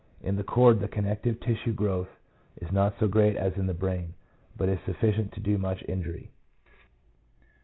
In 0.21 0.35
the 0.35 0.43
cord 0.43 0.79
the 0.79 0.87
connective 0.87 1.39
tissue 1.41 1.73
growth 1.73 2.09
is 2.59 2.71
not 2.71 2.95
so 2.99 3.07
great 3.07 3.37
as 3.37 3.53
in 3.55 3.67
the 3.67 3.73
brain, 3.75 4.15
but 4.57 4.67
is 4.67 4.79
sufficient 4.83 5.31
to 5.33 5.39
do 5.39 5.59
much 5.59 5.83
injury. 5.87 6.31